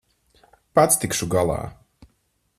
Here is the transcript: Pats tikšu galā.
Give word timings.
Pats 0.79 0.97
tikšu 1.03 1.29
galā. 1.37 1.61